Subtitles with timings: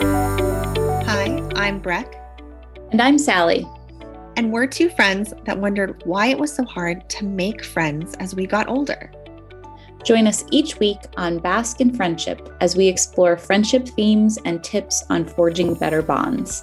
[0.00, 2.14] Hi, I'm Breck.
[2.92, 3.66] And I'm Sally.
[4.36, 8.32] And we're two friends that wondered why it was so hard to make friends as
[8.32, 9.10] we got older.
[10.04, 15.04] Join us each week on Bask in Friendship as we explore friendship themes and tips
[15.10, 16.62] on forging better bonds.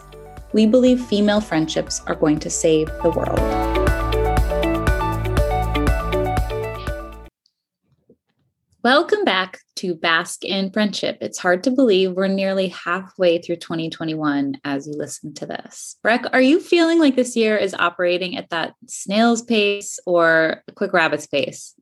[0.53, 3.74] We believe female friendships are going to save the world.
[8.85, 11.17] Welcome back to Bask in Friendship.
[11.19, 15.95] It's hard to believe we're nearly halfway through 2021 as you listen to this.
[16.03, 20.93] Breck, are you feeling like this year is operating at that snail's pace or quick
[20.93, 21.73] rabbit's pace?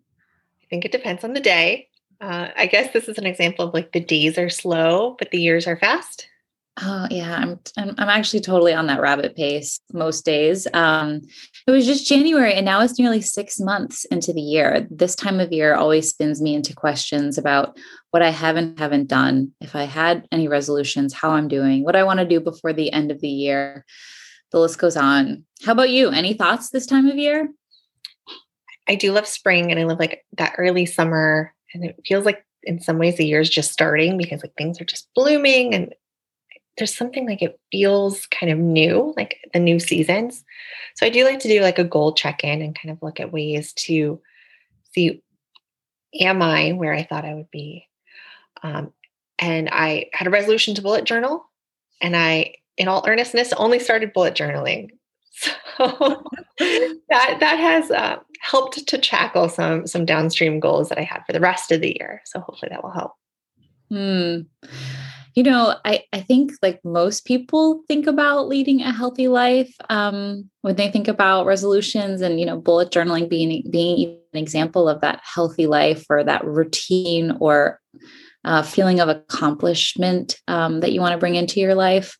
[0.61, 1.89] I think it depends on the day.
[2.21, 5.41] Uh, I guess this is an example of like the days are slow, but the
[5.41, 6.29] years are fast.
[6.81, 10.65] Oh yeah, I'm, I'm actually totally on that rabbit pace most days.
[10.73, 11.21] Um,
[11.67, 14.87] it was just January, and now it's nearly six months into the year.
[14.89, 17.77] This time of year always spins me into questions about
[18.09, 22.03] what I haven't haven't done, if I had any resolutions, how I'm doing, what I
[22.03, 23.85] want to do before the end of the year.
[24.51, 25.45] The list goes on.
[25.63, 26.09] How about you?
[26.09, 27.49] Any thoughts this time of year?
[28.87, 32.43] I do love spring, and I love like that early summer, and it feels like
[32.63, 35.93] in some ways the year is just starting because like things are just blooming and
[36.77, 40.43] there's something like it feels kind of new, like the new seasons.
[40.95, 43.19] So I do like to do like a goal check in and kind of look
[43.19, 44.19] at ways to
[44.93, 45.21] see
[46.19, 47.87] am I where I thought I would be.
[48.61, 48.93] Um,
[49.39, 51.43] and I had a resolution to bullet journal,
[52.01, 54.89] and I, in all earnestness, only started bullet journaling.
[55.75, 56.23] So
[57.09, 61.33] that that has uh, helped to tackle some some downstream goals that I had for
[61.33, 62.21] the rest of the year.
[62.25, 63.13] So hopefully that will help.
[63.89, 64.41] Hmm.
[65.35, 70.49] You know, I, I think like most people think about leading a healthy life um,
[70.61, 75.01] when they think about resolutions and, you know, bullet journaling being, being an example of
[75.01, 77.79] that healthy life or that routine or
[78.45, 82.15] uh, feeling of accomplishment um, that you want to bring into your life.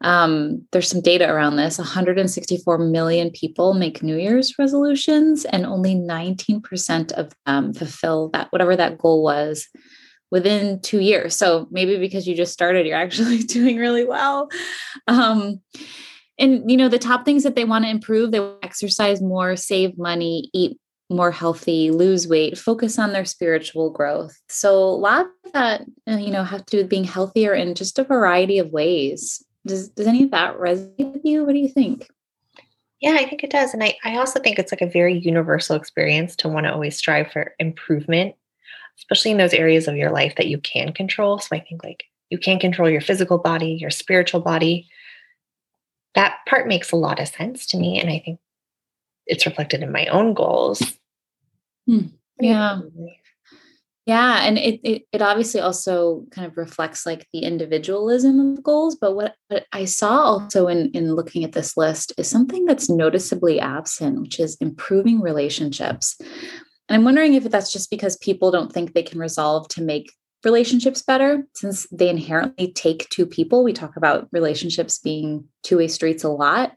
[0.00, 5.94] Um, there's some data around this 164 million people make New Year's resolutions, and only
[5.94, 9.66] 19% of them fulfill that, whatever that goal was
[10.34, 11.36] within two years.
[11.36, 14.50] So maybe because you just started, you're actually doing really well.
[15.06, 15.60] Um,
[16.40, 19.96] and you know, the top things that they want to improve, they exercise more, save
[19.96, 20.76] money, eat
[21.08, 24.36] more healthy, lose weight, focus on their spiritual growth.
[24.48, 27.76] So a lot of that, uh, you know, have to do with being healthier in
[27.76, 29.40] just a variety of ways.
[29.64, 31.44] Does does any of that resonate with you?
[31.44, 32.08] What do you think?
[33.00, 33.72] Yeah, I think it does.
[33.72, 36.96] And I, I also think it's like a very universal experience to want to always
[36.96, 38.34] strive for improvement
[38.98, 41.38] especially in those areas of your life that you can control.
[41.38, 44.88] So I think like you can control your physical body, your spiritual body.
[46.14, 48.00] That part makes a lot of sense to me.
[48.00, 48.38] And I think
[49.26, 50.82] it's reflected in my own goals.
[51.86, 52.06] Hmm.
[52.40, 52.80] Yeah.
[54.06, 54.40] Yeah.
[54.42, 58.96] And it, it, it obviously also kind of reflects like the individualism of goals.
[58.96, 62.90] But what, what I saw also in, in looking at this list is something that's
[62.90, 66.20] noticeably absent, which is improving relationships.
[66.88, 70.12] And I'm wondering if that's just because people don't think they can resolve to make
[70.44, 73.64] relationships better since they inherently take two people.
[73.64, 76.72] We talk about relationships being two way streets a lot.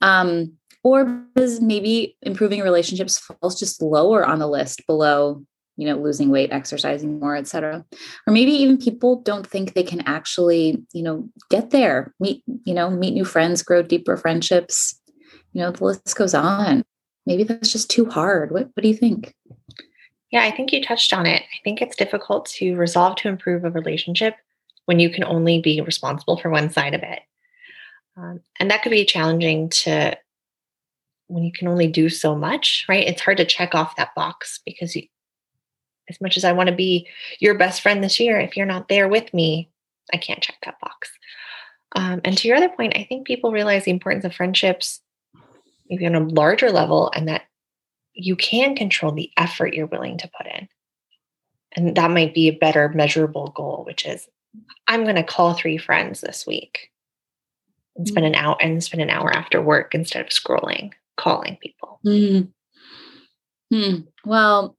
[0.00, 5.42] Um, or because maybe improving relationships falls just lower on the list below
[5.76, 7.84] you know losing weight exercising more etc
[8.26, 12.74] or maybe even people don't think they can actually you know get there meet you
[12.74, 15.00] know meet new friends grow deeper friendships
[15.52, 16.84] you know the list goes on
[17.28, 18.50] maybe that's just too hard.
[18.50, 19.34] What, what do you think?
[20.30, 21.42] Yeah, I think you touched on it.
[21.42, 24.34] I think it's difficult to resolve to improve a relationship
[24.86, 27.20] when you can only be responsible for one side of it.
[28.16, 30.16] Um, and that could be challenging to
[31.26, 33.06] when you can only do so much, right?
[33.06, 35.02] It's hard to check off that box because you,
[36.08, 37.06] as much as I want to be
[37.40, 39.70] your best friend this year, if you're not there with me,
[40.12, 41.10] I can't check that box.
[41.94, 45.02] Um, and to your other point, I think people realize the importance of friendships
[45.88, 47.42] maybe on a larger level and that
[48.14, 50.68] you can control the effort you're willing to put in.
[51.72, 54.28] And that might be a better measurable goal, which is
[54.86, 56.90] I'm going to call three friends this week
[57.96, 62.00] and spend an hour and spend an hour after work instead of scrolling, calling people.
[62.06, 62.48] Mm.
[63.70, 63.94] Hmm.
[64.24, 64.76] Well,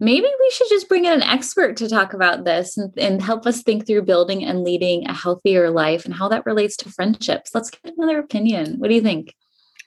[0.00, 3.46] maybe we should just bring in an expert to talk about this and, and, help
[3.46, 7.52] us think through building and leading a healthier life and how that relates to friendships.
[7.54, 8.78] Let's get another opinion.
[8.78, 9.34] What do you think?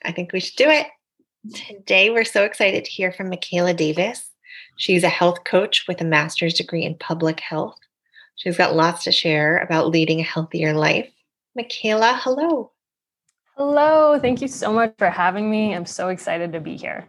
[0.04, 0.86] I think we should do it.
[1.54, 4.30] Today, we're so excited to hear from Mikaela Davis.
[4.76, 7.78] She's a health coach with a master's degree in public health.
[8.36, 11.10] She's got lots to share about leading a healthier life.
[11.58, 12.72] Mikaela, hello.
[13.56, 14.18] Hello.
[14.18, 15.74] Thank you so much for having me.
[15.74, 17.06] I'm so excited to be here.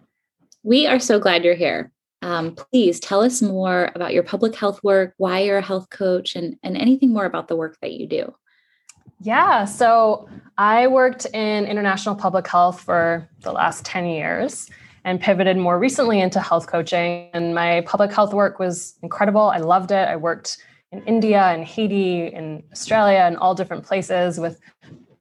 [0.64, 1.92] We are so glad you're here.
[2.22, 6.36] Um, please tell us more about your public health work, why you're a health coach,
[6.36, 8.36] and, and anything more about the work that you do.
[9.24, 9.66] Yeah.
[9.66, 10.28] So
[10.58, 14.70] I worked in international public health for the last 10 years
[15.04, 17.30] and pivoted more recently into health coaching.
[17.34, 19.42] And my public health work was incredible.
[19.42, 20.08] I loved it.
[20.08, 20.58] I worked
[20.92, 24.60] in India and Haiti and Australia and all different places with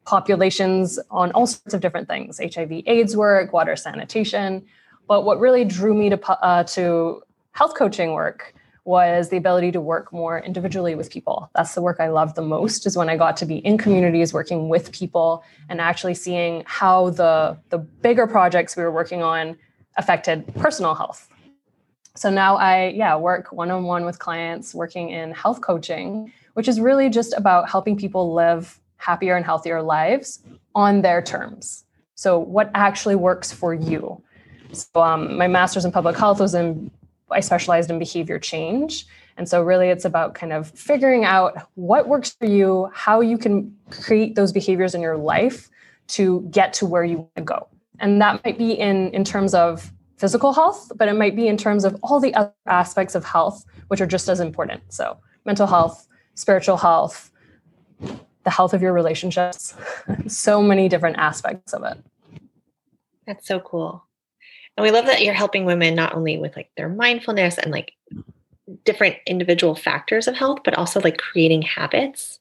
[0.04, 4.64] populations on all sorts of different things HIV, AIDS work, water sanitation.
[5.08, 7.22] But what really drew me to, uh, to
[7.52, 8.54] health coaching work
[8.84, 11.50] was the ability to work more individually with people.
[11.54, 14.32] That's the work I loved the most is when I got to be in communities
[14.32, 19.56] working with people and actually seeing how the the bigger projects we were working on
[19.96, 21.28] affected personal health.
[22.16, 27.08] So now I yeah, work one-on-one with clients working in health coaching, which is really
[27.08, 30.40] just about helping people live happier and healthier lives
[30.74, 31.84] on their terms.
[32.14, 34.22] So what actually works for you?
[34.72, 36.90] So um, my master's in public health was in
[37.32, 39.06] I specialized in behavior change.
[39.36, 43.38] And so, really, it's about kind of figuring out what works for you, how you
[43.38, 45.70] can create those behaviors in your life
[46.08, 47.68] to get to where you want to go.
[48.00, 51.56] And that might be in, in terms of physical health, but it might be in
[51.56, 54.82] terms of all the other aspects of health, which are just as important.
[54.92, 57.30] So, mental health, spiritual health,
[58.44, 59.74] the health of your relationships,
[60.26, 61.98] so many different aspects of it.
[63.26, 64.04] That's so cool.
[64.76, 67.92] And we love that you're helping women not only with like their mindfulness and like
[68.84, 72.38] different individual factors of health, but also like creating habits.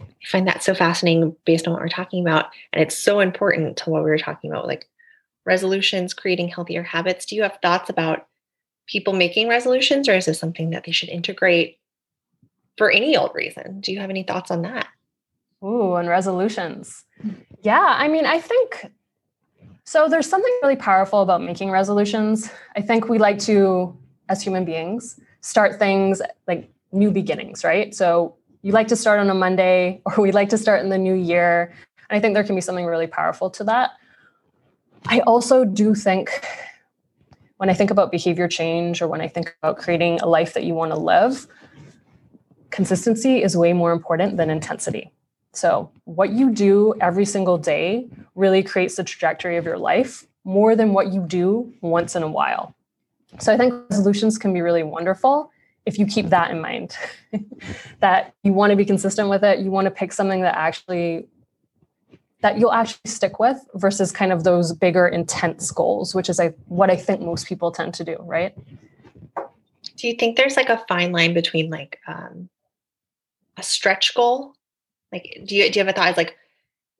[0.00, 2.46] I find that so fascinating based on what we're talking about.
[2.72, 4.88] And it's so important to what we were talking about, like
[5.44, 7.26] resolutions, creating healthier habits.
[7.26, 8.26] Do you have thoughts about
[8.86, 11.78] people making resolutions, or is this something that they should integrate
[12.76, 13.80] for any old reason?
[13.80, 14.88] Do you have any thoughts on that?
[15.62, 17.04] Ooh, and resolutions.
[17.62, 18.90] Yeah, I mean, I think
[19.84, 22.50] so there's something really powerful about making resolutions.
[22.74, 23.96] I think we like to,
[24.28, 27.94] as human beings, start things like new beginnings, right?
[27.94, 30.98] So you like to start on a Monday, or we like to start in the
[30.98, 31.72] new year.
[32.08, 33.90] And I think there can be something really powerful to that.
[35.06, 36.30] I also do think
[37.58, 40.64] when I think about behavior change or when I think about creating a life that
[40.64, 41.46] you want to live,
[42.70, 45.13] consistency is way more important than intensity.
[45.56, 50.76] So, what you do every single day really creates the trajectory of your life more
[50.76, 52.74] than what you do once in a while.
[53.38, 55.50] So, I think resolutions can be really wonderful
[55.86, 56.96] if you keep that in mind
[58.00, 61.28] that you want to be consistent with it, you want to pick something that actually
[62.40, 66.48] that you'll actually stick with versus kind of those bigger intense goals which is I,
[66.66, 68.54] what i think most people tend to do right
[69.96, 72.50] do you think there's like a fine line between like um,
[73.56, 74.53] a stretch goal
[75.14, 76.16] like, do you do you have a thought?
[76.16, 76.36] like,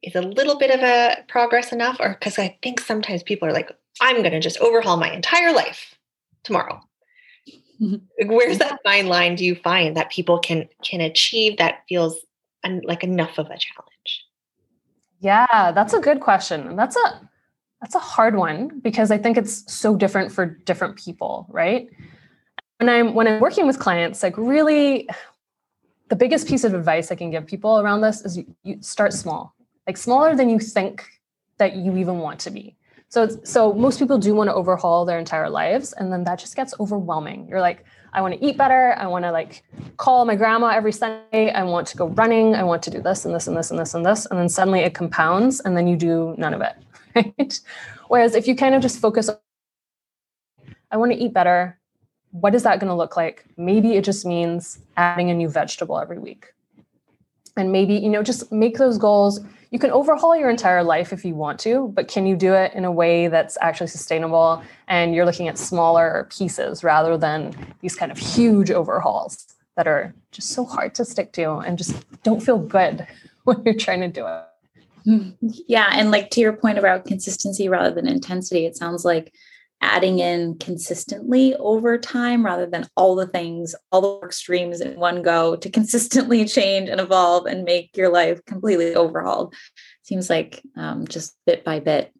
[0.03, 1.97] is a little bit of a progress enough?
[2.01, 3.71] Or because I think sometimes people are like,
[4.01, 5.97] I'm going to just overhaul my entire life
[6.45, 6.81] tomorrow.
[8.27, 9.35] Where's that fine line?
[9.35, 12.17] Do you find that people can can achieve that feels
[12.63, 14.25] un, like enough of a challenge?
[15.21, 16.77] Yeah, that's a good question.
[16.77, 17.29] That's a
[17.81, 21.89] that's a hard one because I think it's so different for different people, right?
[22.79, 25.09] When I'm when I'm working with clients, like really
[26.09, 29.13] the biggest piece of advice I can give people around this is you, you start
[29.13, 29.55] small,
[29.87, 31.05] like smaller than you think
[31.59, 32.77] that you even want to be.
[33.09, 36.57] So, so most people do want to overhaul their entire lives, and then that just
[36.57, 37.47] gets overwhelming.
[37.49, 38.95] You're like, I want to eat better.
[38.99, 39.63] I want to like
[39.97, 41.51] call my grandma every Sunday.
[41.53, 42.55] I want to go running.
[42.55, 44.49] I want to do this and this and this and this and this, and then
[44.49, 46.77] suddenly it compounds, and then you do none of it.
[47.15, 47.61] Right?
[48.09, 49.37] Whereas if you kind of just focus, on,
[50.91, 51.79] I want to eat better
[52.35, 53.45] what is that going to look like?
[53.57, 56.53] Maybe it just means adding a new vegetable every week.
[57.57, 59.39] And maybe, you know, just make those goals.
[59.71, 62.75] You can overhaul your entire life if you want to, but can you do it
[62.75, 67.95] in a way that's actually sustainable and you're looking at smaller pieces rather than these
[67.95, 72.43] kind of huge overhauls that are just so hard to stick to and just don't
[72.43, 73.07] feel good
[73.45, 74.43] when you're trying to do it.
[75.05, 75.31] Hmm.
[75.69, 75.91] Yeah.
[75.93, 79.33] And like to your point about consistency rather than intensity, it sounds like
[79.85, 84.99] adding in consistently over time rather than all the things, all the work streams in
[84.99, 89.55] one go to consistently change and evolve and make your life completely overhauled.
[90.03, 92.13] Seems like um, just bit by bit.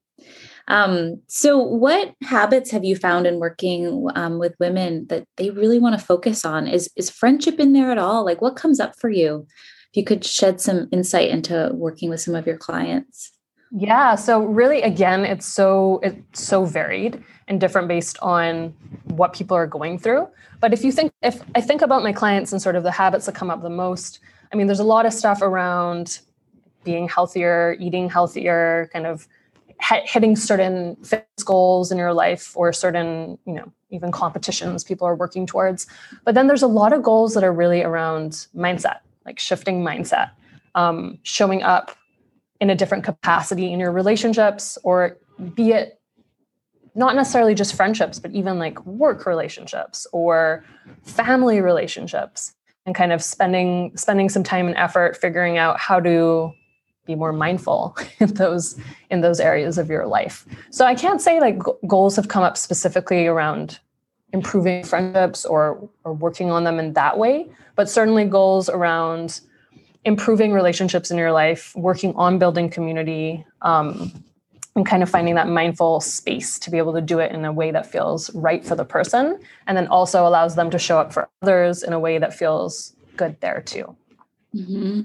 [0.69, 5.79] Um, so, what habits have you found in working um, with women that they really
[5.79, 6.67] want to focus on?
[6.67, 8.25] Is is friendship in there at all?
[8.25, 9.47] Like, what comes up for you?
[9.91, 13.33] If you could shed some insight into working with some of your clients.
[13.77, 14.15] Yeah.
[14.15, 18.75] So really, again, it's so it's so varied and different based on
[19.05, 20.29] what people are going through.
[20.61, 23.27] But if you think, if I think about my clients and sort of the habits
[23.27, 24.21] that come up the most,
[24.53, 26.21] I mean, there's a lot of stuff around
[26.85, 29.27] being healthier, eating healthier, kind of
[30.05, 35.15] hitting certain fitness goals in your life or certain, you know, even competitions people are
[35.15, 35.87] working towards.
[36.25, 40.31] But then there's a lot of goals that are really around mindset, like shifting mindset
[40.75, 41.97] um, showing up
[42.61, 45.19] in a different capacity in your relationships, or
[45.55, 46.01] be it
[46.95, 50.65] not necessarily just friendships, but even like work relationships or
[51.03, 52.55] family relationships,
[52.87, 56.53] and kind of spending spending some time and effort figuring out how to
[57.07, 58.79] be more mindful in those
[59.11, 60.47] in those areas of your life.
[60.71, 63.79] So I can't say like goals have come up specifically around
[64.33, 69.41] improving friendships or or working on them in that way, but certainly goals around
[70.05, 74.24] improving relationships in your life, working on building community, um,
[74.77, 77.53] and kind of finding that mindful space to be able to do it in a
[77.53, 81.13] way that feels right for the person, and then also allows them to show up
[81.13, 83.97] for others in a way that feels good there too.
[84.55, 85.01] Mm-hmm.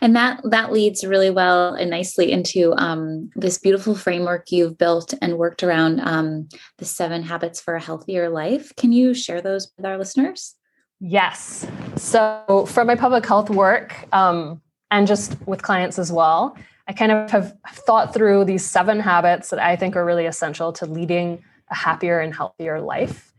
[0.00, 5.14] And that that leads really well and nicely into um, this beautiful framework you've built
[5.22, 6.48] and worked around um,
[6.78, 8.74] the seven habits for a healthier life.
[8.76, 10.56] Can you share those with our listeners?
[11.00, 11.64] Yes.
[11.94, 14.60] So for my public health work um,
[14.90, 16.56] and just with clients as well,
[16.88, 20.72] I kind of have thought through these seven habits that I think are really essential
[20.74, 23.34] to leading a happier and healthier life.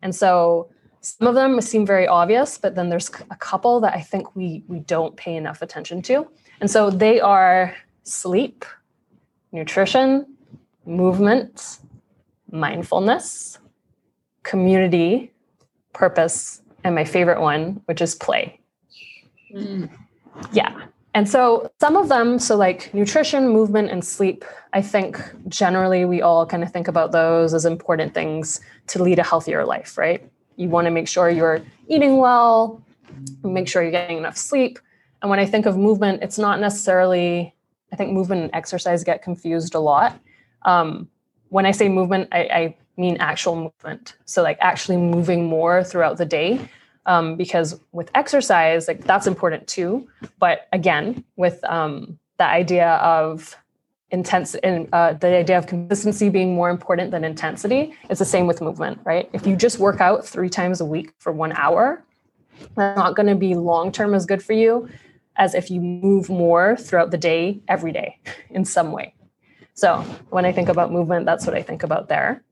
[0.00, 0.70] And so
[1.02, 4.64] some of them seem very obvious, but then there's a couple that I think we
[4.68, 6.26] we don't pay enough attention to.
[6.60, 8.64] And so they are sleep,
[9.52, 10.26] nutrition,
[10.86, 11.78] movement,
[12.50, 13.58] mindfulness,
[14.44, 15.30] community,
[15.92, 18.60] purpose, and my favorite one, which is play.
[19.54, 19.90] Mm.
[20.52, 20.86] Yeah.
[21.14, 26.20] And so some of them, so like nutrition, movement, and sleep, I think generally we
[26.20, 30.28] all kind of think about those as important things to lead a healthier life, right?
[30.56, 32.82] you want to make sure you're eating well,
[33.42, 34.78] make sure you're getting enough sleep.
[35.22, 37.54] And when I think of movement, it's not necessarily,
[37.92, 40.18] I think movement and exercise get confused a lot.
[40.62, 41.08] Um,
[41.48, 44.14] when I say movement, I, I, mean actual movement.
[44.24, 46.60] So, like actually moving more throughout the day.
[47.06, 50.08] Um, because with exercise, like that's important too.
[50.38, 53.56] But again, with um, the idea of
[54.10, 58.46] intense and uh, the idea of consistency being more important than intensity it's the same
[58.46, 59.28] with movement right?
[59.32, 62.04] If you just work out three times a week for one hour
[62.76, 64.88] that's not going to be long term as good for you
[65.36, 68.18] as if you move more throughout the day every day
[68.50, 69.14] in some way.
[69.74, 69.98] So
[70.30, 72.42] when i think about movement that's what i think about there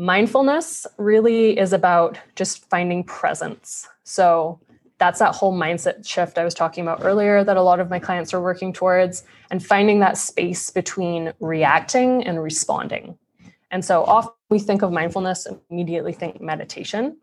[0.00, 4.58] mindfulness really is about just finding presence so
[5.00, 7.98] that's that whole mindset shift I was talking about earlier that a lot of my
[7.98, 13.16] clients are working towards and finding that space between reacting and responding.
[13.70, 17.16] And so often we think of mindfulness immediately think meditation.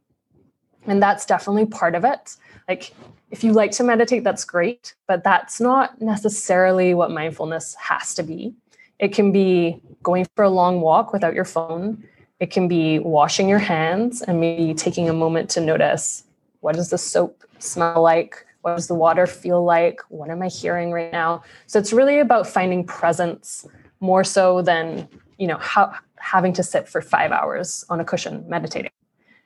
[0.87, 2.35] And that's definitely part of it.
[2.67, 2.93] Like
[3.29, 8.23] if you like to meditate, that's great, but that's not necessarily what mindfulness has to
[8.23, 8.55] be.
[8.97, 12.03] It can be going for a long walk without your phone.
[12.39, 16.23] It can be washing your hands and maybe taking a moment to notice
[16.59, 18.45] what does the soap smell like?
[18.61, 20.01] What does the water feel like?
[20.09, 21.43] What am I hearing right now?
[21.67, 23.65] So it's really about finding presence
[23.99, 28.43] more so than, you know, how, having to sit for five hours on a cushion
[28.47, 28.91] meditating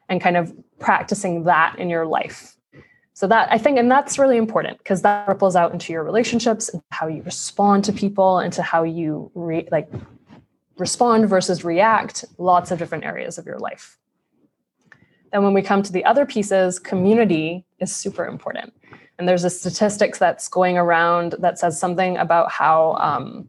[0.09, 2.57] and kind of practicing that in your life.
[3.13, 6.69] So that I think, and that's really important because that ripples out into your relationships
[6.69, 9.89] and how you respond to people, into how you re- like
[10.81, 13.97] respond versus react, lots of different areas of your life.
[15.31, 18.73] Then when we come to the other pieces, community is super important.
[19.17, 23.47] And there's a statistics that's going around that says something about how um,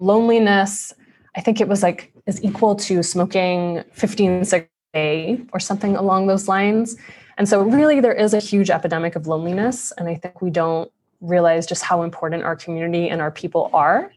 [0.00, 0.92] loneliness,
[1.36, 5.96] I think it was like, is equal to smoking 15 cigarettes a day or something
[5.96, 6.96] along those lines.
[7.38, 9.92] And so, really, there is a huge epidemic of loneliness.
[9.96, 14.12] And I think we don't realize just how important our community and our people are.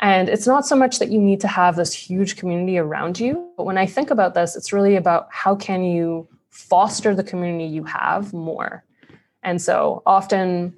[0.00, 3.50] And it's not so much that you need to have this huge community around you,
[3.56, 7.64] but when I think about this, it's really about how can you foster the community
[7.64, 8.84] you have more.
[9.42, 10.74] And so often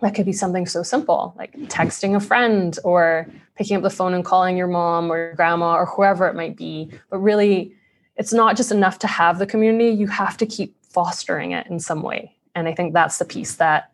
[0.00, 3.26] that could be something so simple like texting a friend or
[3.56, 6.56] picking up the phone and calling your mom or your grandma or whoever it might
[6.56, 6.90] be.
[7.10, 7.74] But really,
[8.16, 11.80] it's not just enough to have the community, you have to keep fostering it in
[11.80, 12.32] some way.
[12.54, 13.90] And I think that's the piece that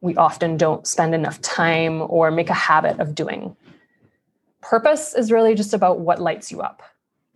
[0.00, 3.56] we often don't spend enough time or make a habit of doing.
[4.68, 6.82] Purpose is really just about what lights you up.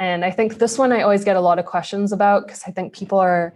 [0.01, 2.73] And I think this one I always get a lot of questions about because I
[2.73, 3.55] think people are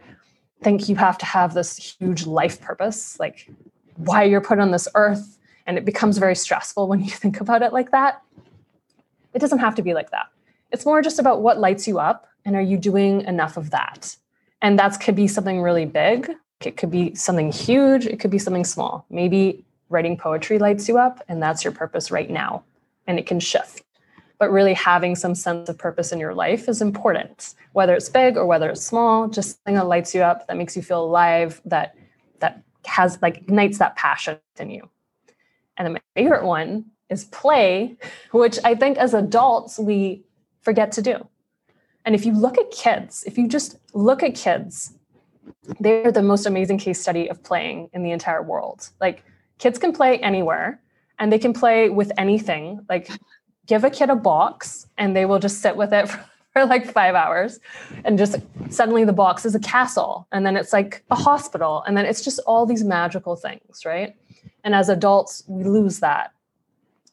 [0.62, 3.50] think you have to have this huge life purpose, like
[3.96, 5.38] why you're put on this earth.
[5.66, 8.22] And it becomes very stressful when you think about it like that.
[9.32, 10.26] It doesn't have to be like that.
[10.70, 14.16] It's more just about what lights you up and are you doing enough of that?
[14.62, 16.30] And that could be something really big.
[16.60, 18.06] It could be something huge.
[18.06, 19.04] It could be something small.
[19.10, 22.62] Maybe writing poetry lights you up and that's your purpose right now.
[23.06, 23.82] And it can shift
[24.38, 28.36] but really having some sense of purpose in your life is important whether it's big
[28.36, 31.62] or whether it's small just something that lights you up that makes you feel alive
[31.64, 31.94] that
[32.40, 34.88] that has like ignites that passion in you
[35.76, 37.96] And then my favorite one is play,
[38.32, 40.24] which I think as adults we
[40.62, 41.28] forget to do.
[42.04, 44.94] And if you look at kids, if you just look at kids,
[45.80, 48.90] they're the most amazing case study of playing in the entire world.
[49.00, 49.24] Like
[49.58, 50.80] kids can play anywhere
[51.18, 52.84] and they can play with anything.
[52.88, 53.10] Like
[53.66, 56.90] give a kid a box and they will just sit with it for, for like
[56.90, 57.60] five hours
[58.04, 58.36] and just
[58.70, 62.22] suddenly the box is a castle and then it's like a hospital and then it's
[62.22, 64.14] just all these magical things, right?
[64.62, 66.32] And as adults, we lose that.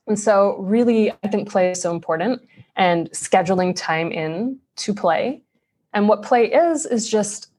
[0.08, 2.42] And so, really, I think play is so important
[2.76, 5.44] and scheduling time in to play.
[5.94, 7.52] And what play is, is just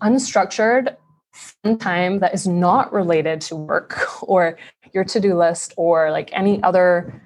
[0.00, 0.96] unstructured
[1.78, 4.56] time that is not related to work or
[4.92, 7.22] your to-do list or like any other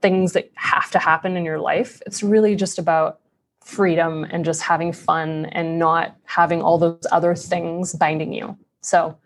[0.00, 2.00] things that have to happen in your life.
[2.06, 3.20] It's really just about
[3.62, 8.56] freedom and just having fun and not having all those other things binding you.
[8.80, 9.16] So,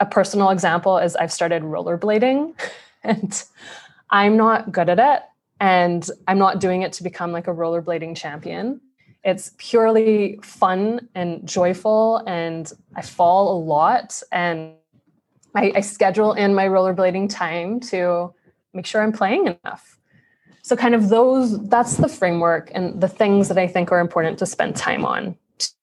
[0.00, 2.54] a personal example is I've started rollerblading
[3.02, 3.44] and
[4.10, 5.22] I'm not good at it
[5.60, 8.80] and I'm not doing it to become like a rollerblading champion.
[9.24, 14.22] It's purely fun and joyful, and I fall a lot.
[14.32, 14.74] And
[15.54, 18.32] I, I schedule in my rollerblading time to
[18.72, 19.98] make sure I'm playing enough.
[20.62, 24.38] So, kind of those, that's the framework and the things that I think are important
[24.38, 25.36] to spend time on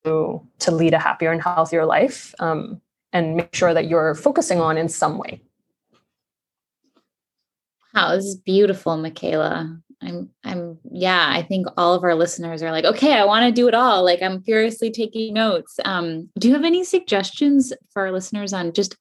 [0.04, 4.62] to, to lead a happier and healthier life um, and make sure that you're focusing
[4.62, 5.42] on in some way.
[7.94, 9.82] Wow, this is beautiful, Mikaela.
[10.02, 13.52] I'm I'm yeah, I think all of our listeners are like, okay, I want to
[13.52, 14.04] do it all.
[14.04, 15.80] Like I'm furiously taking notes.
[15.86, 18.96] Um, do you have any suggestions for our listeners on just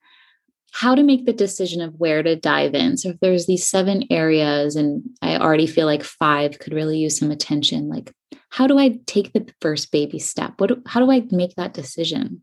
[0.73, 2.97] how to make the decision of where to dive in?
[2.97, 7.19] So if there's these seven areas and I already feel like five could really use
[7.19, 8.13] some attention, like
[8.51, 10.55] how do I take the first baby step?
[10.59, 12.43] What how do I make that decision?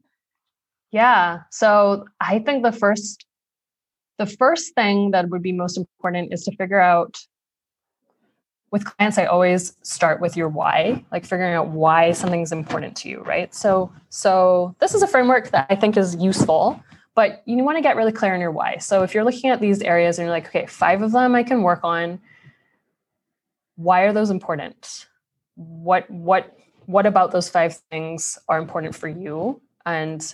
[0.91, 1.39] Yeah.
[1.51, 3.25] So I think the first
[4.17, 7.17] the first thing that would be most important is to figure out
[8.72, 13.10] with clients i always start with your why like figuring out why something's important to
[13.10, 13.53] you right?
[13.53, 16.81] So so this is a framework that i think is useful
[17.14, 18.77] but you want to get really clear on your why.
[18.77, 21.44] So if you're looking at these areas and you're like okay five of them i
[21.44, 22.20] can work on
[23.81, 25.07] why are those important?
[25.55, 26.55] What what
[26.86, 29.62] what about those five things are important for you?
[29.86, 30.34] And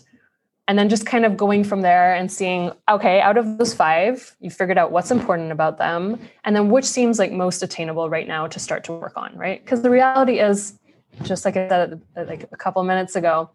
[0.68, 4.36] and then just kind of going from there and seeing okay out of those five
[4.40, 8.28] you figured out what's important about them and then which seems like most attainable right
[8.28, 9.64] now to start to work on right?
[9.64, 10.78] Because the reality is
[11.24, 13.50] just like i said uh, uh, like a couple minutes ago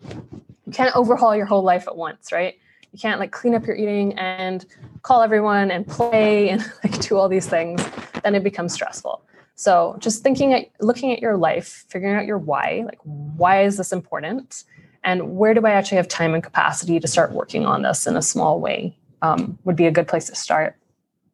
[0.66, 2.58] you can't overhaul your whole life at once right?
[2.92, 4.66] You can't like clean up your eating and
[5.02, 7.84] call everyone and play and like do all these things
[8.22, 9.24] then it becomes stressful.
[9.54, 13.76] So just thinking at looking at your life figuring out your why like why is
[13.76, 14.64] this important
[15.04, 18.16] and where do I actually have time and capacity to start working on this in
[18.16, 20.76] a small way um, would be a good place to start.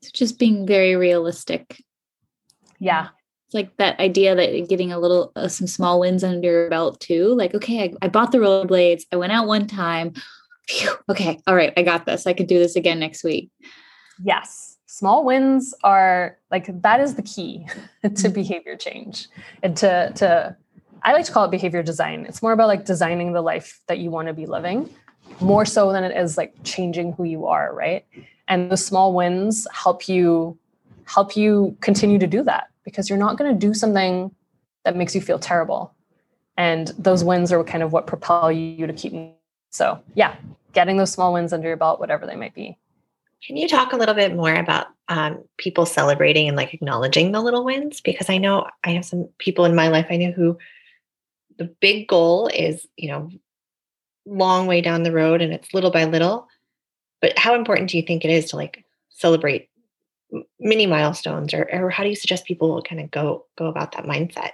[0.02, 1.82] So just being very realistic.
[2.78, 3.08] Yeah.
[3.46, 7.00] It's like that idea that getting a little, uh, some small wins under your belt
[7.00, 7.34] too.
[7.34, 9.04] Like, okay, I, I bought the rollerblades.
[9.10, 10.12] I went out one time.
[10.68, 11.40] Phew, okay.
[11.46, 11.72] All right.
[11.76, 12.26] I got this.
[12.26, 13.50] I can do this again next week.
[14.22, 14.76] Yes.
[14.86, 17.66] Small wins are like, that is the key
[18.02, 18.32] to mm-hmm.
[18.32, 19.28] behavior change
[19.62, 20.56] and to, to,
[21.02, 22.26] I like to call it behavior design.
[22.26, 24.90] It's more about like designing the life that you want to be living
[25.40, 28.04] more so than it is like changing who you are, right?
[28.48, 30.58] And the small wins help you
[31.04, 34.30] help you continue to do that because you're not going to do something
[34.84, 35.94] that makes you feel terrible.
[36.56, 39.14] And those wins are kind of what propel you to keep.
[39.70, 40.36] So, yeah,
[40.72, 42.76] getting those small wins under your belt, whatever they might be.
[43.46, 47.40] Can you talk a little bit more about um, people celebrating and like acknowledging the
[47.40, 48.00] little wins?
[48.00, 50.58] Because I know I have some people in my life I know who
[51.58, 53.30] the big goal is, you know,
[54.26, 56.48] long way down the road and it's little by little.
[57.20, 59.68] But how important do you think it is to like celebrate
[60.60, 64.04] mini milestones or, or how do you suggest people kind of go go about that
[64.04, 64.50] mindset?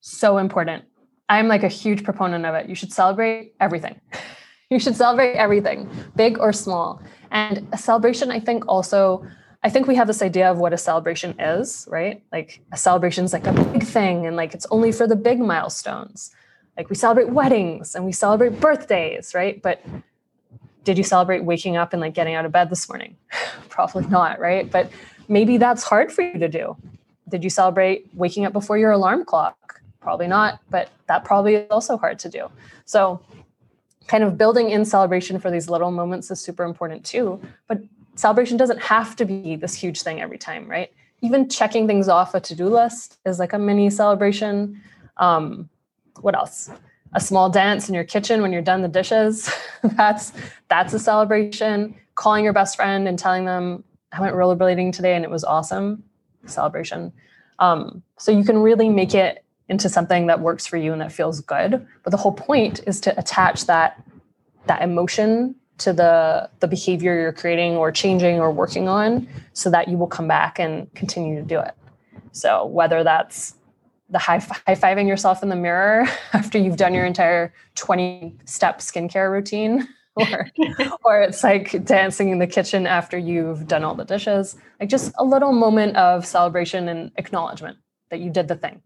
[0.00, 0.84] So important.
[1.28, 2.68] I'm like a huge proponent of it.
[2.68, 4.00] You should celebrate everything.
[4.70, 7.00] you should celebrate everything, big or small.
[7.30, 9.26] And a celebration, I think, also
[9.64, 12.22] I think we have this idea of what a celebration is, right?
[12.30, 15.40] Like a celebration is like a big thing and like it's only for the big
[15.40, 16.32] milestones.
[16.76, 19.62] Like we celebrate weddings and we celebrate birthdays, right?
[19.62, 19.82] But
[20.84, 23.16] did you celebrate waking up and like getting out of bed this morning?
[23.70, 24.70] Probably not, right?
[24.70, 24.90] But
[25.28, 26.76] maybe that's hard for you to do.
[27.30, 29.80] Did you celebrate waking up before your alarm clock?
[29.98, 32.50] Probably not, but that probably is also hard to do.
[32.84, 33.22] So
[34.08, 37.40] kind of building in celebration for these little moments is super important too.
[37.66, 37.80] But
[38.14, 40.90] celebration doesn't have to be this huge thing every time, right?
[41.20, 44.80] Even checking things off a to-do list is like a mini celebration.
[45.16, 45.68] Um,
[46.20, 46.70] what else?
[47.14, 49.50] A small dance in your kitchen when you're done the dishes.
[49.96, 50.32] that's
[50.68, 51.94] that's a celebration.
[52.14, 56.04] Calling your best friend and telling them I went rollerblading today and it was awesome.
[56.46, 57.12] Celebration.
[57.58, 61.12] Um, so you can really make it into something that works for you and that
[61.12, 61.86] feels good.
[62.02, 64.02] But the whole point is to attach that
[64.66, 69.88] that emotion to the the behavior you're creating or changing or working on so that
[69.88, 71.74] you will come back and continue to do it.
[72.32, 73.54] So whether that's
[74.10, 79.30] the high fiving yourself in the mirror after you've done your entire 20 step skincare
[79.30, 80.48] routine or
[81.04, 85.12] or it's like dancing in the kitchen after you've done all the dishes like just
[85.18, 87.78] a little moment of celebration and acknowledgement
[88.10, 88.80] that you did the thing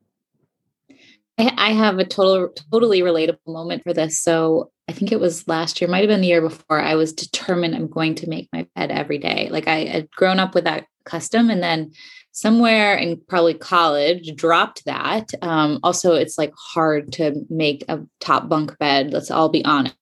[1.37, 5.81] I have a total totally relatable moment for this so i think it was last
[5.81, 8.67] year might have been the year before i was determined i'm going to make my
[8.75, 9.49] bed every day.
[9.51, 11.93] Like i had grown up with that custom and then
[12.33, 15.31] somewhere in probably college dropped that.
[15.43, 19.97] Um, also it's like hard to make a top bunk bed let's all be honest.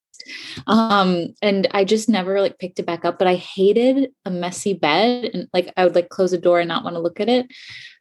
[0.66, 4.74] Um, and I just never like picked it back up, but I hated a messy
[4.74, 7.28] bed and like I would like close the door and not want to look at
[7.28, 7.46] it.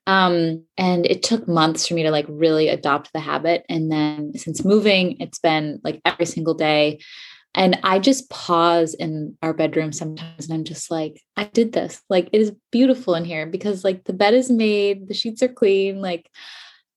[0.08, 3.66] Um, and it took months for me to like really adopt the habit.
[3.70, 7.00] And then since moving, it's been like every single day.
[7.56, 12.02] And I just pause in our bedroom sometimes and I'm just like, I did this.
[12.10, 15.48] Like it is beautiful in here because like the bed is made, the sheets are
[15.48, 16.30] clean, like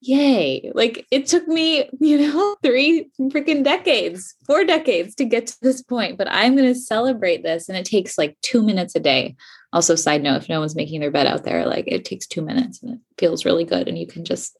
[0.01, 0.71] yay.
[0.75, 5.83] Like it took me, you know, three freaking decades, four decades to get to this
[5.83, 7.69] point, but I'm going to celebrate this.
[7.69, 9.37] And it takes like two minutes a day.
[9.73, 12.43] Also, side note, if no one's making their bed out there, like it takes two
[12.43, 13.89] minutes and it feels really good.
[13.89, 14.57] And you can just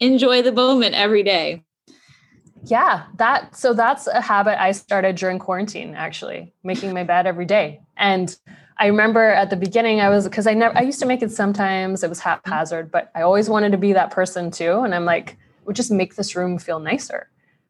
[0.00, 1.64] enjoy the moment every day.
[2.64, 7.46] Yeah, that so that's a habit I started during quarantine actually, making my bed every
[7.46, 7.80] day.
[7.96, 8.34] And
[8.80, 11.30] I remember at the beginning I was because I never I used to make it
[11.30, 14.80] sometimes it was haphazard, but I always wanted to be that person too.
[14.80, 17.28] And I'm like, would just make this room feel nicer.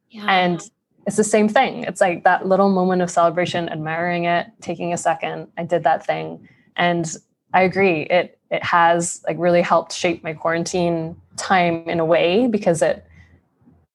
[0.08, 0.24] Yeah.
[0.28, 0.60] And
[1.08, 1.82] it's the same thing.
[1.82, 5.48] It's like that little moment of celebration, admiring it, taking a second.
[5.58, 6.48] I did that thing.
[6.76, 7.12] And
[7.52, 8.02] I agree.
[8.02, 13.04] It it has like really helped shape my quarantine time in a way because it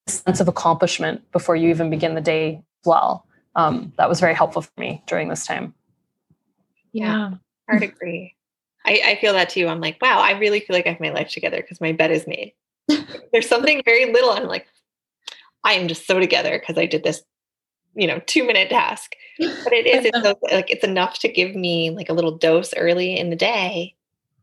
[0.08, 3.26] sense of accomplishment before you even begin the day well.
[3.56, 5.74] Um, that was very helpful for me during this time.
[6.96, 7.32] Yeah,
[7.68, 8.36] hard agree.
[8.86, 9.68] I, I feel that too.
[9.68, 12.10] I'm like, wow, I really feel like I have my life together because my bed
[12.10, 12.54] is made.
[13.34, 14.32] There's something very little.
[14.32, 14.66] I'm like,
[15.66, 17.22] I am just so together because I did this,
[17.96, 19.14] you know, two minute task.
[19.38, 22.74] But it is, it's so, like it's enough to give me like a little dose
[22.78, 23.96] early in the day.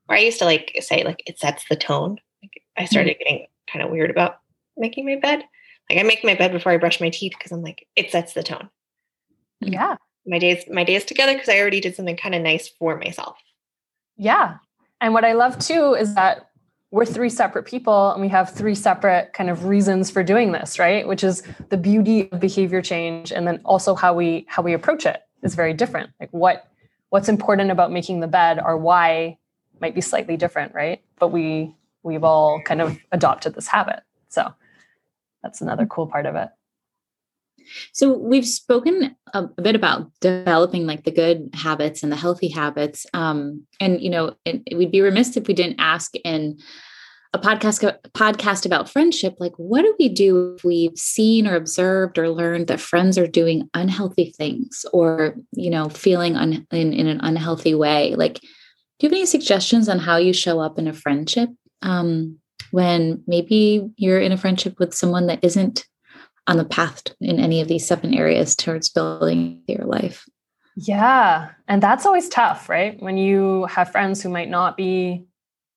[0.05, 2.19] Where I used to like say like it sets the tone.
[2.43, 3.25] Like I started mm-hmm.
[3.25, 4.41] getting kind of weird about
[4.77, 5.43] making my bed.
[5.89, 8.35] Like I make my bed before I brush my teeth because I'm like it sets
[8.35, 8.69] the tone.
[9.61, 12.97] Yeah my days my days together because I already did something kind of nice for
[12.97, 13.37] myself.
[14.17, 14.59] Yeah.
[15.01, 16.49] And what I love too is that
[16.93, 20.79] we're three separate people and we have three separate kind of reasons for doing this,
[20.79, 21.09] right?
[21.09, 25.07] Which is the beauty of behavior change and then also how we how we approach
[25.07, 26.11] it is very different.
[26.21, 26.69] Like what
[27.09, 29.39] what's important about making the bed or why
[29.81, 31.03] might be slightly different, right?
[31.19, 34.01] But we we've all kind of adopted this habit.
[34.29, 34.53] So
[35.43, 36.51] that's another cool part of it.
[37.93, 42.49] So we've spoken a, a, bit about developing like the good habits and the healthy
[42.49, 43.07] habits.
[43.15, 46.59] Um, and you know, it, we'd be remiss if we didn't ask in
[47.35, 52.19] a podcast podcast about friendship, like what do we do if we've seen or observed
[52.19, 57.07] or learned that friends are doing unhealthy things or you know feeling un, in, in
[57.07, 58.15] an unhealthy way?
[58.15, 61.49] Like, do you have any suggestions on how you show up in a friendship
[61.81, 62.39] um,
[62.71, 65.87] when maybe you're in a friendship with someone that isn't
[66.47, 70.29] on the path in any of these seven areas towards building your life.
[70.77, 71.51] Yeah.
[71.69, 73.01] And that's always tough, right?
[73.01, 75.27] When you have friends who might not be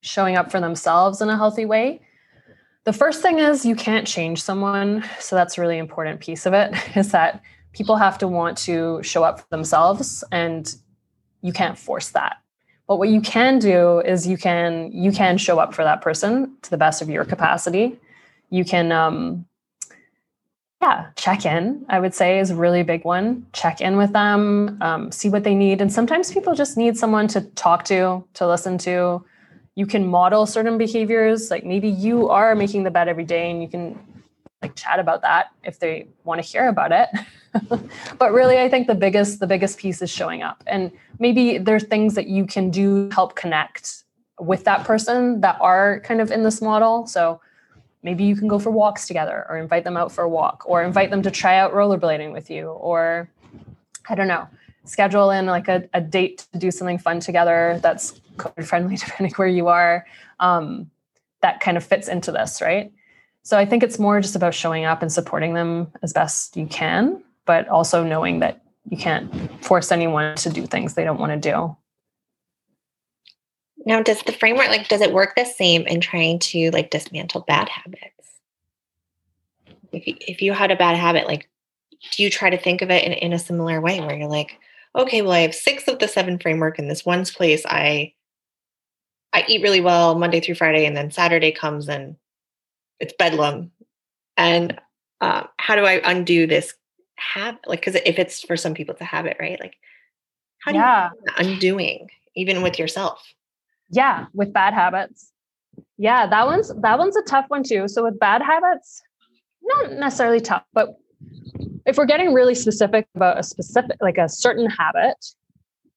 [0.02, 2.02] showing up for themselves in a healthy way.
[2.86, 5.04] The first thing is you can't change someone.
[5.20, 7.42] So that's a really important piece of it is that
[7.74, 10.74] people have to want to show up for themselves and
[11.42, 12.38] you can't force that.
[12.88, 16.56] But what you can do is you can you can show up for that person
[16.62, 18.00] to the best of your capacity.
[18.52, 19.46] You can um,
[20.82, 23.46] yeah, check in, I would say, is a really big one.
[23.54, 25.82] Check in with them, um, see what they need.
[25.82, 29.24] And sometimes people just need someone to talk to, to listen to.
[29.76, 31.50] You can model certain behaviors.
[31.50, 33.98] Like maybe you are making the bed every day and you can
[34.62, 37.10] like chat about that if they want to hear about it.
[38.20, 40.64] but really, I think the biggest, the biggest piece is showing up.
[40.68, 44.04] And maybe there's things that you can do help connect
[44.40, 47.08] with that person that are kind of in this model.
[47.08, 47.40] So
[48.06, 50.84] maybe you can go for walks together or invite them out for a walk or
[50.84, 53.28] invite them to try out rollerblading with you or
[54.08, 54.48] i don't know
[54.86, 59.34] schedule in like a, a date to do something fun together that's covid friendly depending
[59.34, 60.06] where you are
[60.40, 60.90] um,
[61.42, 62.94] that kind of fits into this right?
[63.42, 66.68] So i think it's more just about showing up and supporting them as best you
[66.68, 69.28] can but also knowing that you can't
[69.66, 71.76] force anyone to do things they don't want to do
[73.86, 77.42] Now, does the framework like does it work the same in trying to like dismantle
[77.42, 78.12] bad habits?
[79.92, 81.48] If you, if you had a bad habit, like
[82.12, 84.60] do you try to think of it in, in a similar way where you're like,
[84.96, 87.64] okay, well, I have six of the seven framework in this one place.
[87.66, 88.14] I
[89.34, 92.16] I eat really well Monday through Friday, and then Saturday comes and
[93.00, 93.72] it's bedlam.
[94.38, 94.80] And
[95.22, 96.74] uh, how do I undo this
[97.16, 97.62] habit?
[97.68, 99.60] Like, because if it's for some people, it's a habit, right?
[99.60, 99.76] Like,
[100.60, 101.10] how do yeah.
[101.14, 103.22] you undoing even with yourself?
[103.90, 105.32] Yeah, with bad habits.
[105.98, 107.88] Yeah, that one's that one's a tough one too.
[107.88, 109.02] So with bad habits,
[109.62, 110.96] not necessarily tough, but
[111.86, 115.18] if we're getting really specific about a specific like a certain habit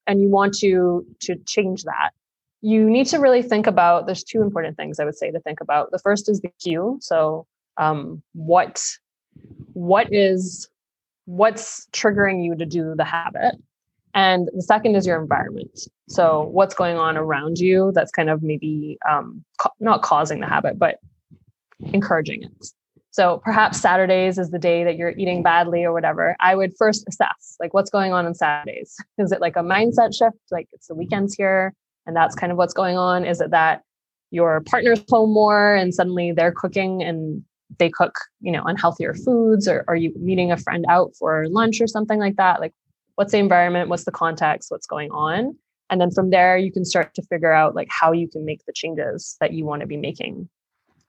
[0.06, 2.10] and you want to to change that
[2.60, 5.60] you need to really think about there's two important things i would say to think
[5.60, 7.46] about the first is the cue so
[7.76, 8.82] um, what
[9.72, 10.68] what is
[11.26, 13.54] what's triggering you to do the habit
[14.14, 18.42] and the second is your environment so what's going on around you that's kind of
[18.42, 20.98] maybe um, ca- not causing the habit but
[21.92, 22.66] encouraging it
[23.10, 26.36] so perhaps Saturdays is the day that you're eating badly or whatever.
[26.38, 28.94] I would first assess like what's going on on Saturdays.
[29.18, 30.36] Is it like a mindset shift?
[30.52, 31.74] Like it's the weekends here
[32.06, 33.24] and that's kind of what's going on?
[33.24, 33.82] Is it that
[34.30, 37.42] your partner's home more and suddenly they're cooking and
[37.78, 41.80] they cook, you know, unhealthier foods or are you meeting a friend out for lunch
[41.80, 42.60] or something like that?
[42.60, 42.72] Like
[43.18, 43.88] what's the environment?
[43.88, 44.70] What's the context?
[44.70, 45.56] What's going on?
[45.90, 48.64] And then from there, you can start to figure out like how you can make
[48.64, 50.48] the changes that you want to be making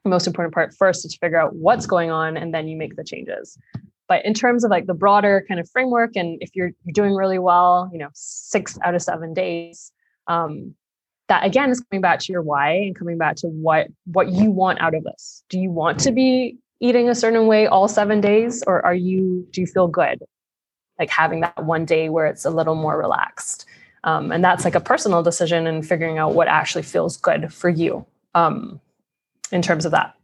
[0.03, 2.77] the most important part first is to figure out what's going on and then you
[2.77, 3.57] make the changes
[4.07, 7.13] but in terms of like the broader kind of framework and if you're, you're doing
[7.13, 9.91] really well you know six out of seven days
[10.27, 10.73] um,
[11.27, 14.49] that again is coming back to your why and coming back to what what you
[14.49, 18.21] want out of this do you want to be eating a certain way all seven
[18.21, 20.19] days or are you do you feel good
[20.99, 23.65] like having that one day where it's a little more relaxed
[24.03, 27.69] um, and that's like a personal decision and figuring out what actually feels good for
[27.69, 28.79] you um,
[29.51, 30.15] in terms of that.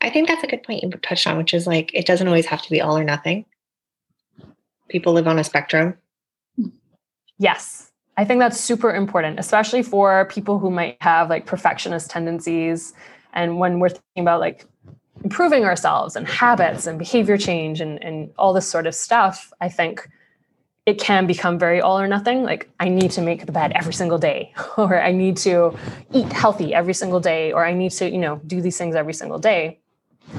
[0.00, 2.46] I think that's a good point you touched on, which is like it doesn't always
[2.46, 3.46] have to be all or nothing.
[4.88, 5.96] People live on a spectrum.
[7.38, 7.90] Yes.
[8.16, 12.92] I think that's super important, especially for people who might have like perfectionist tendencies.
[13.32, 14.66] And when we're thinking about like
[15.22, 19.68] improving ourselves and habits and behavior change and, and all this sort of stuff, I
[19.68, 20.08] think
[20.86, 22.42] it can become very all or nothing.
[22.42, 25.76] Like, I need to make the bed every single day, or I need to
[26.12, 29.14] eat healthy every single day, or I need to, you know, do these things every
[29.14, 29.80] single day.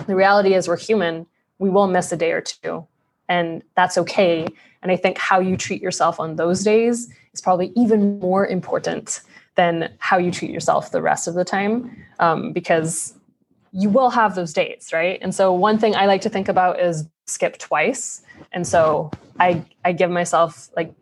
[0.07, 1.25] The reality is, we're human.
[1.57, 2.85] We will miss a day or two,
[3.29, 4.45] and that's okay.
[4.83, 9.21] And I think how you treat yourself on those days is probably even more important
[9.55, 13.15] than how you treat yourself the rest of the time, um, because
[13.75, 15.19] you will have those days, right?
[15.21, 18.21] And so, one thing I like to think about is skip twice.
[18.51, 20.93] And so I I give myself like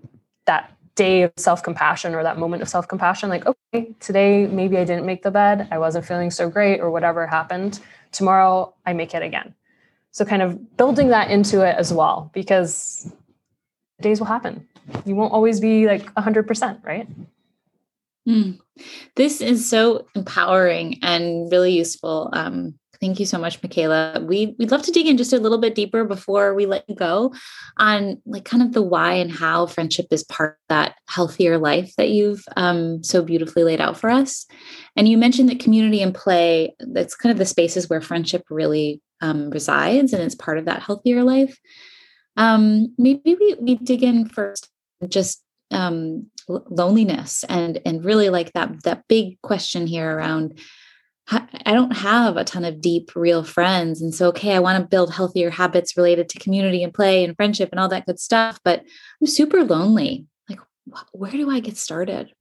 [0.45, 5.07] that day of self-compassion or that moment of self-compassion like okay today maybe i didn't
[5.07, 5.67] make the bed.
[5.71, 7.79] I wasn't feeling so great or whatever happened.
[8.11, 9.53] Tomorrow i make it again.
[10.11, 13.11] So kind of building that into it as well because
[14.01, 14.67] days will happen.
[15.05, 17.07] You won't always be like 100% right
[18.27, 18.59] mm.
[19.15, 24.25] this is so empowering and really useful um, Thank you so much, Mikaela.
[24.25, 26.95] We we'd love to dig in just a little bit deeper before we let you
[26.95, 27.33] go
[27.75, 31.93] on like kind of the why and how friendship is part of that healthier life
[31.97, 34.45] that you've um, so beautifully laid out for us.
[34.95, 39.01] And you mentioned that community and play, that's kind of the spaces where friendship really
[39.19, 41.59] um, resides and it's part of that healthier life.
[42.37, 44.69] Um, maybe we, we dig in first
[45.09, 45.42] just
[45.73, 50.59] um, loneliness and and really like that that big question here around
[51.29, 54.01] I don't have a ton of deep, real friends.
[54.01, 57.35] And so, okay, I want to build healthier habits related to community and play and
[57.35, 58.83] friendship and all that good stuff, but
[59.21, 60.25] I'm super lonely.
[60.49, 60.59] Like,
[61.13, 62.33] where do I get started?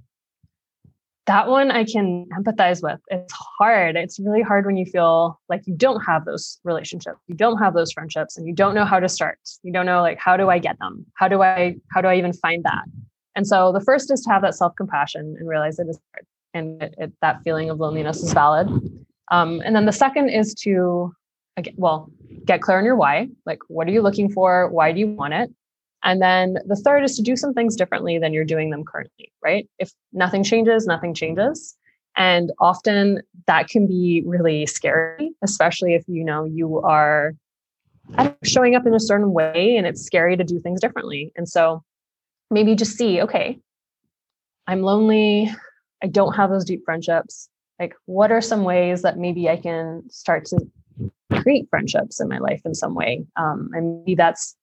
[1.26, 2.98] That one I can empathize with.
[3.06, 3.94] It's hard.
[3.94, 7.74] It's really hard when you feel like you don't have those relationships, you don't have
[7.74, 9.38] those friendships, and you don't know how to start.
[9.62, 11.06] You don't know, like, how do I get them?
[11.14, 12.82] How do I, how do I even find that?
[13.34, 16.26] And so the first is to have that self compassion and realize it is hard
[16.54, 18.68] and it, it, that feeling of loneliness is valid.
[19.30, 21.14] Um, and then the second is to,
[21.56, 22.10] again, well,
[22.44, 23.28] get clear on your why.
[23.46, 24.68] Like, what are you looking for?
[24.68, 25.50] Why do you want it?
[26.04, 29.32] And then the third is to do some things differently than you're doing them currently,
[29.42, 29.68] right?
[29.78, 31.76] If nothing changes, nothing changes.
[32.16, 37.34] And often that can be really scary, especially if you know you are
[38.42, 41.32] showing up in a certain way and it's scary to do things differently.
[41.36, 41.82] And so
[42.52, 43.58] maybe just see, okay,
[44.66, 45.50] I'm lonely.
[46.02, 47.48] I don't have those deep friendships.
[47.80, 50.58] Like, what are some ways that maybe I can start to
[51.32, 53.24] create friendships in my life in some way?
[53.36, 54.56] Um, and maybe that's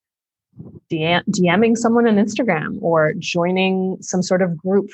[0.90, 4.88] DMing someone on Instagram or joining some sort of group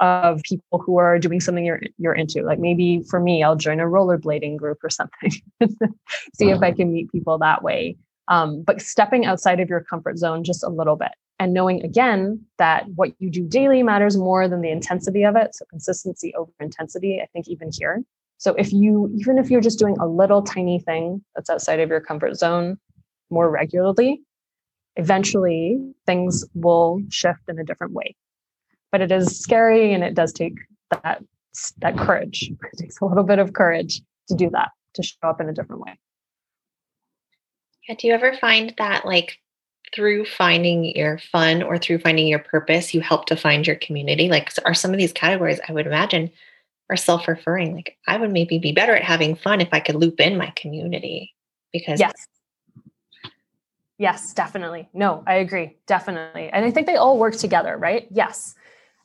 [0.00, 2.42] of people who are doing something you're you're into.
[2.42, 5.30] Like maybe for me, I'll join a rollerblading group or something.
[6.34, 7.96] See if I can meet people that way.
[8.28, 11.12] Um, but stepping outside of your comfort zone just a little bit
[11.42, 15.54] and knowing again that what you do daily matters more than the intensity of it.
[15.54, 18.02] So consistency over intensity, I think even here.
[18.38, 21.88] So if you even if you're just doing a little tiny thing that's outside of
[21.88, 22.78] your comfort zone
[23.30, 24.22] more regularly,
[24.96, 28.14] eventually things will shift in a different way
[28.90, 30.54] but it is scary and it does take
[30.90, 31.22] that
[31.78, 35.40] that courage it takes a little bit of courage to do that to show up
[35.40, 35.98] in a different way
[37.88, 39.38] yeah do you ever find that like
[39.94, 44.28] through finding your fun or through finding your purpose you help to find your community.
[44.28, 46.30] Like are some of these categories i would imagine
[46.90, 47.74] are self-referring.
[47.74, 50.52] Like i would maybe be better at having fun if i could loop in my
[50.56, 51.34] community
[51.72, 52.28] because yes.
[53.98, 54.88] Yes definitely.
[54.92, 56.48] No i agree definitely.
[56.48, 58.06] And i think they all work together right?
[58.10, 58.54] Yes.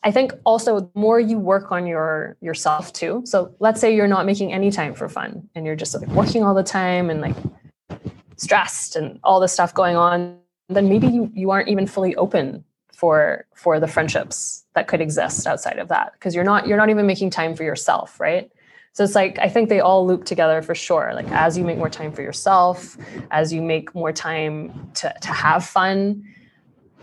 [0.04, 3.24] I think also the more you work on your yourself too.
[3.26, 6.44] So let's say you're not making any time for fun and you're just like working
[6.44, 7.36] all the time and like
[8.38, 10.38] stressed and all this stuff going on,
[10.70, 15.48] then maybe you you aren't even fully open for for the friendships that could exist
[15.48, 18.52] outside of that because you're not you're not even making time for yourself, right?
[18.94, 21.12] So it's like I think they all loop together for sure.
[21.14, 22.98] Like as you make more time for yourself,
[23.32, 26.24] as you make more time to to have fun,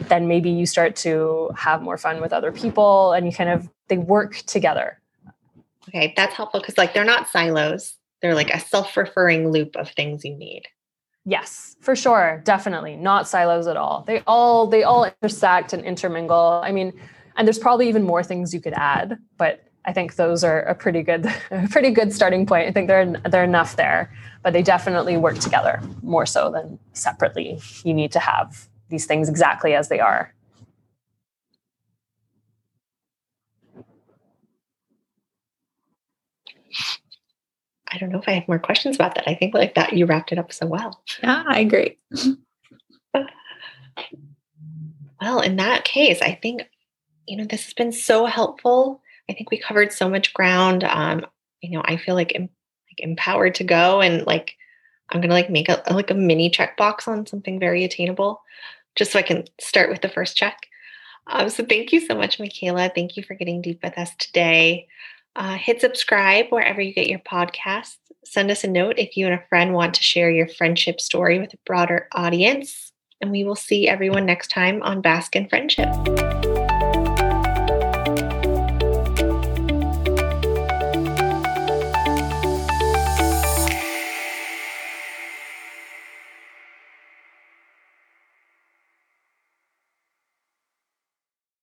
[0.09, 3.69] then maybe you start to have more fun with other people and you kind of
[3.89, 5.01] they work together
[5.89, 10.25] okay that's helpful because like they're not silos they're like a self-referring loop of things
[10.25, 10.63] you need
[11.25, 12.41] yes for sure.
[12.45, 12.97] Definitely.
[12.97, 14.05] Not silos at all.
[14.07, 16.61] They all they all intersect and intermingle.
[16.65, 16.99] I mean
[17.37, 20.75] and there's probably even more things you could add but i think those are a
[20.75, 22.69] pretty good a pretty good starting point.
[22.69, 27.59] I think they're they're enough there but they definitely work together more so than separately.
[27.83, 30.35] You need to have these things exactly as they are.
[37.95, 39.29] I don't know if I have more questions about that.
[39.29, 41.01] I think like that you wrapped it up so well.
[41.23, 41.97] Yeah, I agree.
[45.21, 46.69] well, in that case, I think
[47.27, 49.01] you know this has been so helpful.
[49.31, 50.83] I think we covered so much ground.
[50.83, 51.25] Um,
[51.61, 52.49] you know, I feel like, like
[52.99, 54.57] empowered to go and like
[55.11, 58.43] I'm gonna like make a like a mini checkbox on something very attainable
[58.97, 60.67] just so I can start with the first check.
[61.27, 62.95] Um, so thank you so much, Mikaela.
[62.95, 64.89] Thank you for getting deep with us today.
[65.37, 67.97] Uh, hit subscribe wherever you get your podcasts.
[68.25, 71.39] Send us a note if you and a friend want to share your friendship story
[71.39, 72.93] with a broader audience.
[73.21, 75.89] And we will see everyone next time on Bask in Friendship.